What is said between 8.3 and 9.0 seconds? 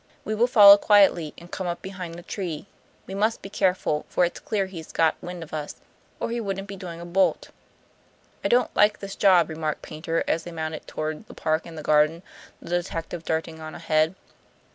"I don't like